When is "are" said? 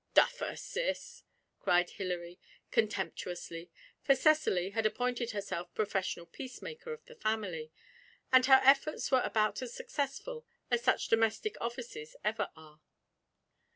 12.55-12.81